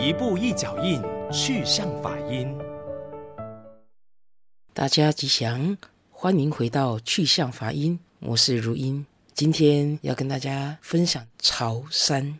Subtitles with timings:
[0.00, 2.56] 一步一脚印，去向法音。
[4.72, 5.76] 大家吉祥，
[6.12, 9.04] 欢迎回到去向法音，我是如音。
[9.34, 12.38] 今天要跟大家分享潮山。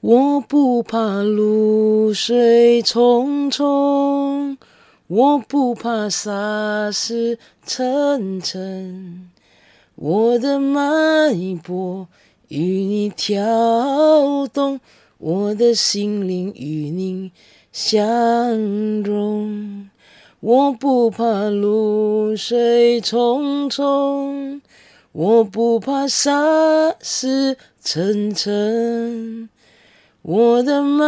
[0.00, 4.56] 我不怕露水冲冲，
[5.08, 9.28] 我不怕沙石沉沉，
[9.96, 10.80] 我的脉
[11.60, 12.06] 搏
[12.46, 14.78] 与你跳动。
[15.18, 17.32] 我的心灵与你
[17.72, 18.06] 相
[19.02, 19.88] 融，
[20.38, 24.62] 我不怕露水冲冲，
[25.10, 29.48] 我不怕沙石沉沉，
[30.22, 31.04] 我的脉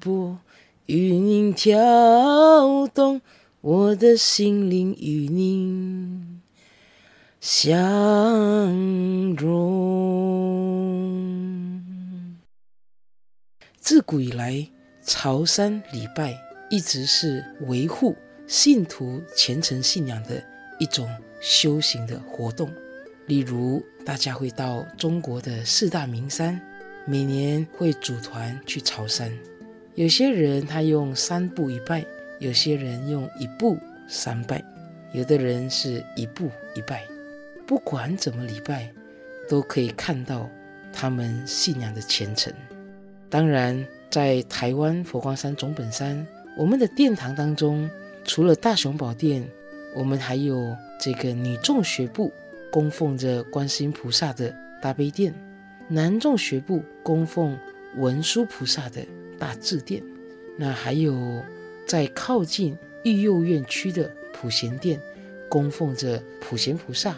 [0.00, 0.38] 搏
[0.86, 3.20] 与你跳动，
[3.60, 6.20] 我的心灵与你
[7.40, 7.74] 相
[9.34, 10.45] 融。
[13.86, 14.66] 自古以来，
[15.04, 16.36] 朝山礼拜
[16.68, 18.16] 一直是维护
[18.48, 20.42] 信徒虔诚信仰的
[20.80, 21.08] 一种
[21.40, 22.68] 修行的活动。
[23.28, 26.60] 例如，大家会到中国的四大名山，
[27.04, 29.32] 每年会组团去朝山。
[29.94, 32.04] 有些人他用三步一拜，
[32.40, 34.60] 有些人用一步三拜，
[35.12, 37.04] 有的人是一步一拜。
[37.64, 38.92] 不管怎么礼拜，
[39.48, 40.50] 都可以看到
[40.92, 42.52] 他们信仰的虔诚。
[43.28, 47.90] 当然，在台湾佛光山总本山，我们的殿堂当中，
[48.24, 49.46] 除了大雄宝殿，
[49.94, 52.32] 我们还有这个女众学部
[52.70, 55.34] 供奉着观世音菩萨的大悲殿，
[55.88, 57.58] 男众学部供奉
[57.96, 59.04] 文殊菩萨的
[59.38, 60.02] 大智殿，
[60.56, 61.42] 那还有
[61.86, 65.00] 在靠近育幼院区的普贤殿，
[65.48, 67.16] 供奉着普贤菩萨，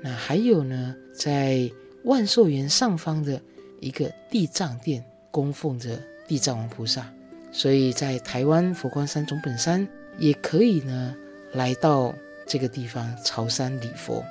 [0.00, 1.70] 那还有呢，在
[2.04, 3.40] 万寿园上方的
[3.80, 5.04] 一个地藏殿。
[5.30, 7.12] 供奉着地藏王菩萨，
[7.52, 9.86] 所以在台湾佛光山总本山
[10.18, 11.14] 也可以呢，
[11.52, 12.14] 来到
[12.46, 14.24] 这个地方朝山礼佛，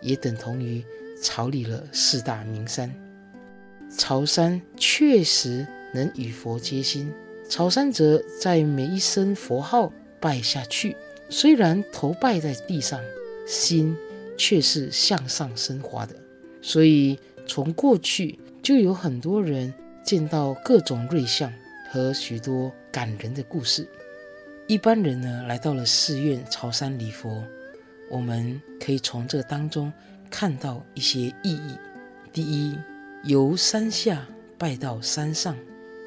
[0.00, 0.82] 也等同于
[1.22, 2.92] 朝礼了四大名山。
[3.96, 7.12] 朝山确实能与佛接心，
[7.48, 10.96] 朝山者在每一声佛号拜下去，
[11.28, 13.00] 虽然头拜在地上，
[13.46, 13.96] 心
[14.36, 16.14] 却是向上升华的。
[16.60, 19.72] 所以从过去就有很多人。
[20.06, 21.52] 见到各种瑞相
[21.90, 23.84] 和许多感人的故事，
[24.68, 27.42] 一般人呢，来到了寺院朝山礼佛，
[28.08, 29.92] 我们可以从这当中
[30.30, 31.76] 看到一些意义。
[32.32, 32.78] 第一，
[33.24, 34.24] 由山下
[34.56, 35.56] 拜到山上，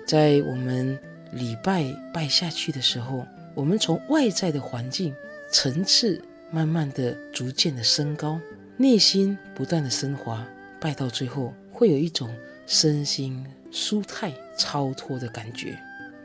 [0.08, 0.98] 在我们
[1.34, 5.14] 礼拜拜下去的时候，我们从外在的环境
[5.52, 8.40] 层次慢慢的、逐渐的升高，
[8.78, 10.48] 内心不断的升华，
[10.80, 12.34] 拜到最后会有一种
[12.66, 13.46] 身心。
[13.72, 15.78] 舒泰超脱的感觉。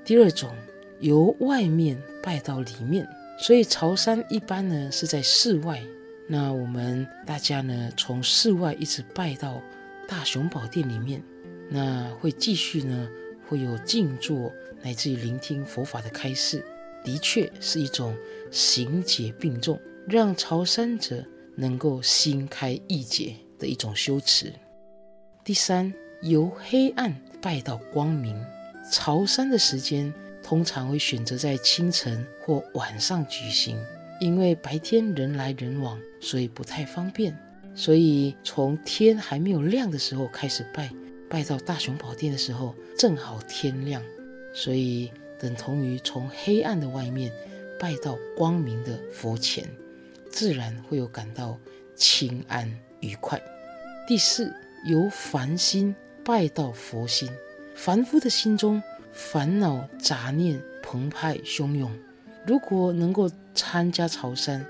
[0.05, 0.55] 第二种，
[1.00, 5.82] 由外面拜到里面，所以朝山一般呢是在室外。
[6.27, 9.60] 那我们大家呢从室外一直拜到
[10.09, 11.22] 大雄宝殿里面，
[11.69, 13.09] 那会继续呢
[13.47, 16.65] 会有静坐，乃至于聆听佛法的开示，
[17.05, 18.16] 的确是一种
[18.50, 19.78] 行解并重，
[20.09, 21.22] 让朝山者
[21.56, 24.53] 能够心开意解的一种修持。
[25.44, 25.93] 第三，
[26.25, 27.15] 由黑暗。
[27.41, 28.43] 拜到光明，
[28.91, 30.11] 朝山的时间
[30.43, 33.77] 通常会选择在清晨或晚上举行，
[34.19, 37.37] 因为白天人来人往，所以不太方便。
[37.75, 40.91] 所以从天还没有亮的时候开始拜，
[41.29, 44.03] 拜到大雄宝殿的时候正好天亮，
[44.55, 47.31] 所以等同于从黑暗的外面
[47.79, 49.69] 拜到光明的佛前，
[50.31, 51.59] 自然会有感到
[51.95, 53.39] 清安愉快。
[54.09, 54.51] 第四，
[54.87, 55.95] 由凡心。
[56.25, 57.29] 拜到佛心，
[57.75, 61.91] 凡夫的心中烦恼杂念澎湃汹涌。
[62.47, 64.65] 如果能够参加朝山，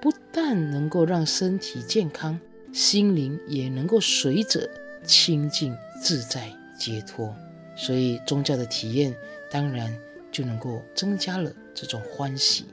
[0.00, 2.40] 不但能够让身体健康，
[2.72, 4.68] 心灵也能够随着
[5.04, 7.34] 清净自在解脱。
[7.76, 9.14] 所以宗教的体验
[9.50, 9.94] 当然
[10.32, 12.64] 就能够增加了这种欢喜。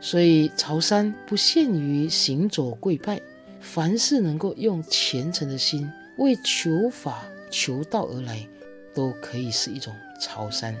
[0.00, 3.20] 所以朝山不限于行走跪拜，
[3.60, 7.24] 凡是能够用虔诚的心为求法。
[7.50, 8.46] 求道而来，
[8.94, 10.76] 都可以是一种朝山。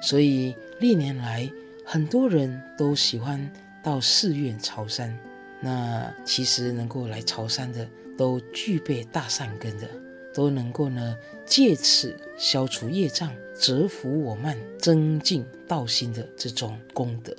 [0.00, 1.50] 所以历年来，
[1.84, 3.50] 很多人都喜欢
[3.82, 5.16] 到寺院朝山。
[5.60, 9.88] 那其实能够来朝山的，都具备大善根的，
[10.32, 17.34] 都能够呢借此消除业障、折伏我慢、增进道心的这种功德。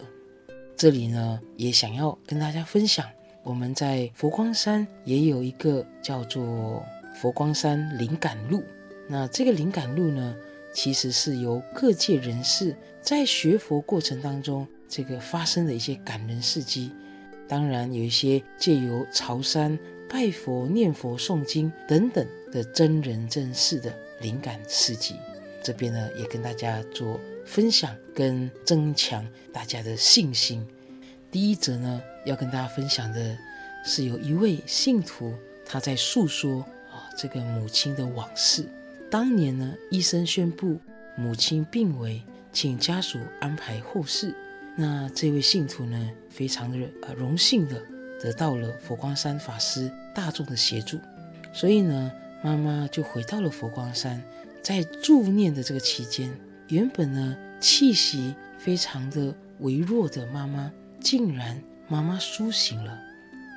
[0.75, 3.05] 这里呢，也想要跟大家分享，
[3.43, 6.83] 我们在佛光山也有一个叫做。
[7.19, 8.63] 佛光山灵感路，
[9.05, 10.33] 那这个灵感路呢，
[10.73, 16.93] 其实是由各界人士在学佛过程当中这个发生的一些感人事迹。
[17.45, 19.77] 当然，有一些借由朝山
[20.07, 25.17] 拜佛、念佛、诵经等等的真人真事的灵感事迹。
[25.61, 30.65] 这边呢，也跟大家做分享，跟增强大家的信心。
[31.29, 33.37] 第一则呢，要跟大家分享的
[33.83, 35.33] 是有一位信徒
[35.65, 36.65] 他在诉说，
[37.21, 38.65] 这个母亲的往事。
[39.11, 40.79] 当年呢，医生宣布
[41.17, 42.21] 母亲病危，
[42.53, 44.33] 请家属安排后事。
[44.77, 47.81] 那这位信徒呢，非常的呃荣幸的
[48.21, 50.97] 得到了佛光山法师大众的协助，
[51.51, 52.09] 所以呢，
[52.41, 54.23] 妈妈就回到了佛光山。
[54.61, 56.31] 在助念的这个期间，
[56.69, 60.71] 原本呢气息非常的微弱的妈妈，
[61.01, 62.97] 竟然妈妈苏醒了，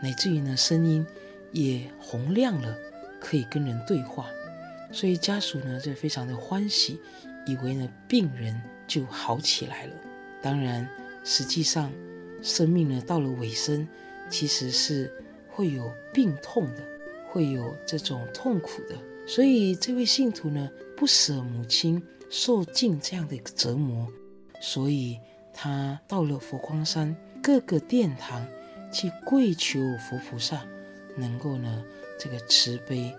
[0.03, 1.07] 乃至于呢声音
[1.53, 2.77] 也洪亮了，
[3.23, 4.27] 可以跟人对话。
[4.91, 7.01] 所以家属呢就非常的欢喜，
[7.47, 9.93] 以为呢病人就好起来了。
[10.43, 10.87] 当然，
[11.25, 11.91] 实际上
[12.43, 13.89] 生命呢到了尾声，
[14.29, 15.11] 其实是
[15.49, 16.85] 会有病痛的，
[17.31, 18.97] 会有这种痛苦的。
[19.27, 24.07] 所以这位信徒呢不舍母亲受尽这样的一个折磨，
[24.61, 25.19] 所以
[25.55, 28.45] 他到了佛光山各个殿堂
[28.93, 30.67] 去跪求佛菩萨，
[31.17, 31.83] 能够呢
[32.23, 33.15] 这个慈悲。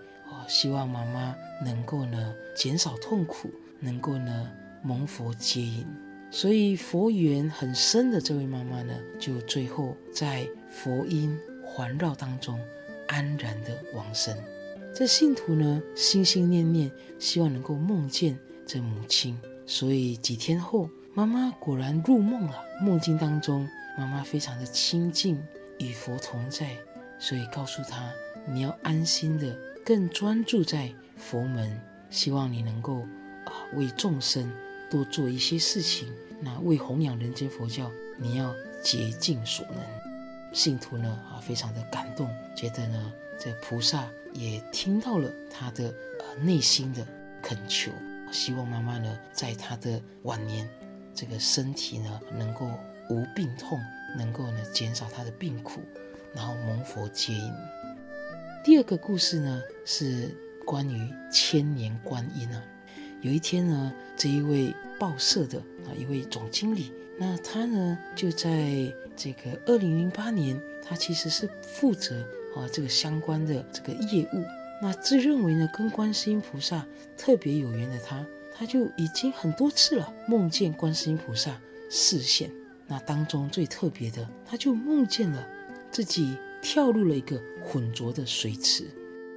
[0.46, 1.34] 希望妈妈
[1.64, 3.48] 能够呢减少痛苦，
[3.80, 4.50] 能够呢
[4.82, 5.86] 蒙佛接引，
[6.30, 12.60] 所以佛缘很深的这位妈妈呢，就最后在佛音环绕当中
[13.06, 14.36] 安然的往生。
[14.94, 22.62] 这信徒呢心心念念，希望能够梦见这母亲，所以几天后，妈妈果然入梦了。
[22.82, 23.66] 梦境当中，
[23.96, 25.42] 妈妈非常的清净，
[25.78, 26.76] 与佛同在，
[27.18, 28.12] 所以告诉她，
[28.46, 29.56] 你要安心的。
[29.86, 33.00] 更专注在佛门，希望你能够
[33.44, 34.50] 啊为众生
[34.90, 36.10] 多做一些事情。
[36.40, 39.84] 那为弘扬人间佛教，你要竭尽所能。
[40.54, 47.06] 信徒呢啊非常的感动，觉得呢这菩萨也听到了他的呃内心的
[47.42, 47.92] 恳求，
[48.32, 50.66] 希望妈妈呢在他的晚年，
[51.14, 52.70] 这个身体呢能够
[53.10, 53.78] 无病痛，
[54.16, 55.82] 能够呢减少他的病苦，
[56.34, 57.52] 然后蒙佛接引。
[58.64, 60.34] 第二个故事呢，是
[60.64, 62.64] 关于千年观音啊。
[63.20, 72.22] 有一天呢，这一位报社的啊一位总经理，那他呢就在这个二零零八年，他其实是负责
[72.56, 74.42] 啊这个相关的这个业务。
[74.80, 76.86] 那自认为呢跟观世音菩萨
[77.18, 78.24] 特别有缘的他，
[78.54, 81.60] 他就已经很多次了梦见观世音菩萨
[81.90, 82.50] 示现。
[82.86, 85.46] 那当中最特别的，他就梦见了
[85.90, 86.38] 自己。
[86.64, 88.84] 跳入了一个浑浊的水池，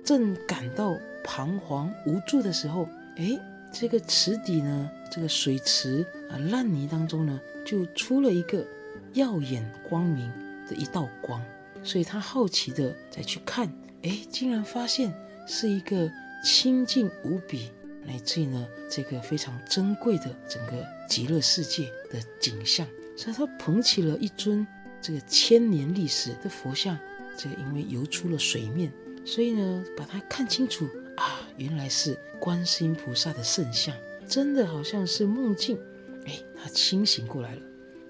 [0.01, 2.87] 正感到彷徨无助的时候，
[3.17, 3.37] 哎，
[3.69, 8.65] 这个池底呢，这个水池啊烂泥当中呢，就出了一个
[9.11, 10.31] 耀眼光明
[10.69, 11.43] 的一道光，
[11.83, 13.69] 所以他好奇的再去看，
[14.03, 15.13] 哎，竟然发现
[15.45, 16.09] 是一个
[16.45, 17.69] 清净无比，
[18.05, 22.87] 乃至于呢这个非常珍贵的整个极乐世界的景象，
[23.17, 24.65] 所以他捧起了一尊
[25.01, 26.97] 这个千年历史的佛像。
[27.37, 28.91] 这个因为游出了水面，
[29.23, 30.85] 所以呢，把它看清楚
[31.15, 33.95] 啊，原来是观世音菩萨的圣像，
[34.27, 35.77] 真的好像是梦境。
[36.25, 37.61] 哎，他清醒过来了，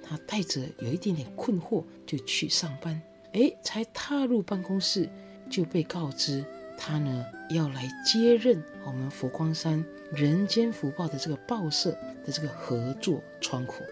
[0.01, 2.99] 他带着有一点点困惑就去上班。
[3.33, 5.09] 哎，才踏入办公室
[5.49, 6.43] 就被告知
[6.77, 11.91] 他呢要来接任我们佛光山人间福报的这个报社
[12.25, 13.83] 的这个合作窗口。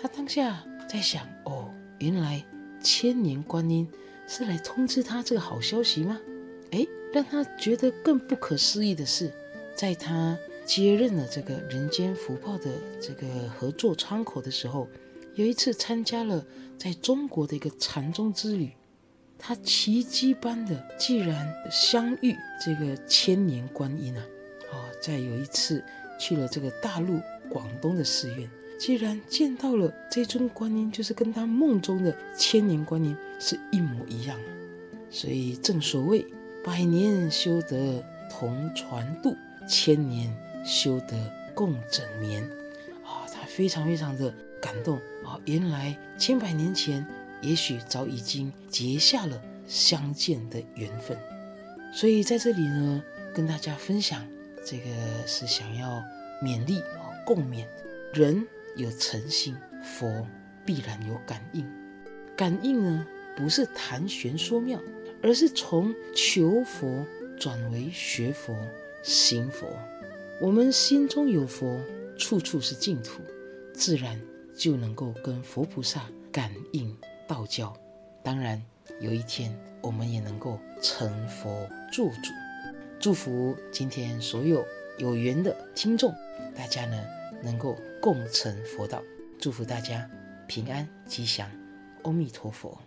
[0.00, 2.42] 他当下在想，哦，原来
[2.82, 3.86] 千年观音。
[4.26, 6.20] 是来通知他这个好消息吗？
[6.70, 9.32] 哎，让他觉得更不可思议的是，
[9.76, 14.88] 在他接任了这个人间福报的这个合作窗口的时候，
[15.34, 16.44] 有一次参加了
[16.78, 18.70] 在中国的一个禅宗之旅，
[19.38, 24.24] 他奇迹般的既然相遇这个千年观音啊，
[24.72, 25.84] 哦，在有一次
[26.18, 28.48] 去了这个大陆广东的寺院。
[28.78, 34.38] 既然见到了这尊观音，就是跟他梦中的千年观音是一模一样，
[35.10, 36.26] 所以正所谓
[36.62, 39.36] 百年修得同船渡，
[39.68, 42.42] 千年修得共枕眠。
[43.04, 45.40] 啊，他非常非常的感动啊！
[45.44, 47.06] 原来千百年前，
[47.40, 51.16] 也许早已经结下了相见的缘分。
[51.92, 53.02] 所以在这里呢，
[53.32, 54.26] 跟大家分享
[54.66, 54.84] 这个
[55.26, 56.02] 是想要
[56.42, 57.64] 勉励啊，共勉
[58.12, 58.46] 人。
[58.76, 60.26] 有诚心，佛
[60.64, 61.66] 必然有感应。
[62.36, 64.80] 感应呢，不是谈玄说妙，
[65.22, 67.04] 而是从求佛
[67.38, 68.54] 转为学佛、
[69.02, 69.66] 行佛。
[70.40, 71.80] 我们心中有佛，
[72.18, 73.22] 处处是净土，
[73.72, 74.20] 自然
[74.56, 76.96] 就能够跟佛菩萨感应
[77.28, 77.72] 道交。
[78.22, 78.60] 当然，
[79.00, 82.32] 有一天我们也能够成佛做主。
[82.98, 84.64] 祝福今天所有
[84.98, 86.12] 有缘的听众，
[86.56, 87.00] 大家呢
[87.44, 89.02] 能够共成佛道。
[89.38, 90.08] 祝福大家
[90.48, 91.50] 平安吉祥，
[92.02, 92.78] 阿弥陀佛。